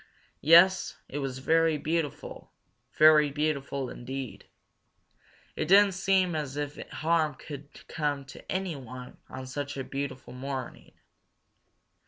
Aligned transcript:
Yes, 0.41 0.97
it 1.07 1.19
was 1.19 1.37
very 1.37 1.77
beautiful, 1.77 2.51
very 2.97 3.29
beautiful 3.29 3.87
indeed. 3.87 4.47
It 5.55 5.67
didn't 5.67 5.91
seem 5.93 6.33
as 6.33 6.57
if 6.57 6.75
harm 6.89 7.35
could 7.35 7.87
come 7.87 8.25
to 8.25 8.51
anyone 8.51 9.17
on 9.29 9.45
such 9.45 9.77
a 9.77 9.83
beautiful 9.83 10.33
morning. 10.33 10.93